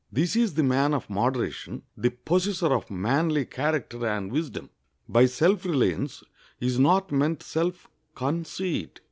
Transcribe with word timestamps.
This 0.11 0.35
is 0.35 0.55
the 0.55 0.63
man 0.63 0.95
of 0.95 1.11
moderation, 1.11 1.83
the 1.95 2.09
possessor 2.09 2.73
of 2.73 2.89
manly 2.89 3.45
character 3.45 4.07
and 4.07 4.31
wisdom. 4.31 4.71
By 5.07 5.27
self 5.27 5.63
reliance 5.63 6.23
is 6.59 6.79
not 6.79 7.11
meant 7.11 7.43
self 7.43 7.87
conceit. 8.15 8.99